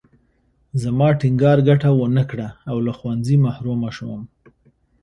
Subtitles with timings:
[0.81, 4.21] زما ټینګار ګټه ونه کړه او له ښوونځي محرومه شوم